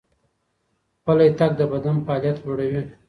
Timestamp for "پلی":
1.03-1.29